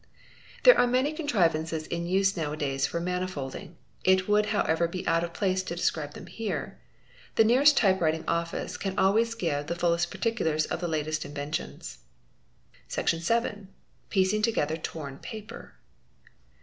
There 0.63 0.75
are 0.79 0.87
many 0.87 1.13
contrivances 1.13 1.85
in 1.85 2.07
use 2.07 2.35
now 2.35 2.53
a 2.53 2.57
days 2.57 2.87
for 2.87 2.99
manifolding; 2.99 3.75
it 4.03 4.27
would 4.27 4.47
however 4.47 4.87
be 4.87 5.03
but 5.03 5.23
of 5.23 5.31
place 5.33 5.61
to 5.61 5.75
describe 5.75 6.15
them 6.15 6.25
here. 6.25 6.79
'The 7.35 7.43
nearest 7.43 7.77
type 7.77 8.01
writing 8.01 8.23
office 8.27 8.77
can 8.77 8.97
always 8.97 9.35
give 9.35 9.67
the 9.67 9.75
fullest 9.75 10.09
particulars 10.09 10.65
of 10.65 10.81
the 10.81 10.87
latest 10.87 11.21
inven 11.21 11.53
tions 11.53 11.99
812), 12.89 12.91
Section 12.91 13.19
vii— 13.19 13.67
Piecing 14.09 14.41
together 14.41 14.75
torn 14.75 15.19
paper. 15.19 15.75